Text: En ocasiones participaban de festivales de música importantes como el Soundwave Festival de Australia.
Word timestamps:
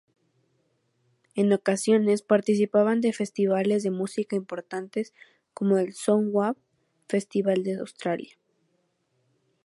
En 1.35 1.53
ocasiones 1.53 2.23
participaban 2.23 3.01
de 3.01 3.13
festivales 3.13 3.83
de 3.83 3.91
música 3.91 4.35
importantes 4.35 5.13
como 5.53 5.77
el 5.77 5.93
Soundwave 5.93 6.57
Festival 7.07 7.61
de 7.61 7.75
Australia. 7.77 8.35